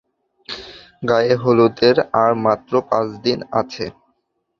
[1.03, 3.85] গায়ে-হলুদের আর মাত্র পাঁচ দিন আছে।